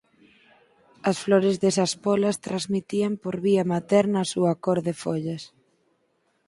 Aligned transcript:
As 1.09 1.17
flores 1.23 1.55
desas 1.63 1.91
pólas 2.05 2.41
transmitían 2.47 3.13
por 3.23 3.35
vía 3.45 3.63
materna 3.73 4.19
a 4.21 4.29
súa 4.33 4.53
cor 4.63 4.79
de 4.87 4.93
follas. 5.03 5.43